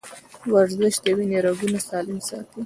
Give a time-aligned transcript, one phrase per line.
[0.53, 2.59] ورزش د وینې رګونه سالم ساتي.